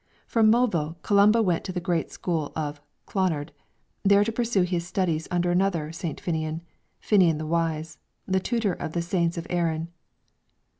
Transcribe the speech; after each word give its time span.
From 0.25 0.49
Moville, 0.49 0.95
Columba 1.03 1.43
went 1.43 1.63
to 1.65 1.71
the 1.71 1.79
great 1.79 2.09
school 2.09 2.51
of 2.55 2.81
Clonard, 3.05 3.51
there 4.01 4.23
to 4.23 4.31
pursue 4.31 4.63
his 4.63 4.83
studies 4.87 5.27
under 5.29 5.51
another 5.51 5.91
St. 5.91 6.19
Finnian 6.19 6.61
Finnian 6.99 7.37
the 7.37 7.45
Wise, 7.45 7.99
the 8.25 8.39
"Tutor 8.39 8.73
of 8.73 8.93
the 8.93 9.03
Saints 9.03 9.37
of 9.37 9.45
Erin." 9.51 9.89